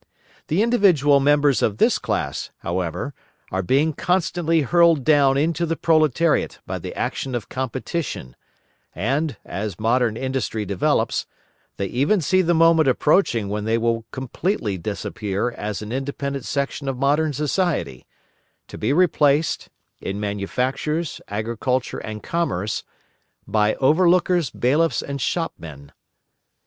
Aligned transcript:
The 0.47 0.63
individual 0.63 1.19
members 1.19 1.61
of 1.61 1.77
this 1.77 1.99
class, 1.99 2.49
however, 2.61 3.13
are 3.51 3.61
being 3.61 3.93
constantly 3.93 4.61
hurled 4.61 5.03
down 5.03 5.37
into 5.37 5.63
the 5.63 5.75
proletariat 5.75 6.57
by 6.65 6.79
the 6.79 6.95
action 6.95 7.35
of 7.35 7.49
competition, 7.49 8.35
and, 8.95 9.37
as 9.45 9.79
modern 9.79 10.17
industry 10.17 10.65
develops, 10.65 11.27
they 11.77 11.85
even 11.85 12.19
see 12.19 12.41
the 12.41 12.55
moment 12.55 12.89
approaching 12.89 13.47
when 13.47 13.65
they 13.65 13.77
will 13.77 14.03
completely 14.09 14.75
disappear 14.75 15.51
as 15.51 15.83
an 15.83 15.91
independent 15.91 16.45
section 16.45 16.87
of 16.89 16.97
modern 16.97 17.31
society, 17.31 18.07
to 18.69 18.79
be 18.79 18.91
replaced, 18.91 19.69
in 19.99 20.19
manufactures, 20.19 21.21
agriculture 21.27 21.99
and 21.99 22.23
commerce, 22.23 22.83
by 23.45 23.75
overlookers, 23.75 24.49
bailiffs 24.49 25.03
and 25.03 25.21
shopmen. 25.21 25.91